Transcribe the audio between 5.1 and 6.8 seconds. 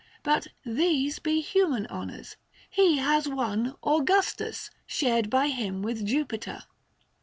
by him with Jupiter.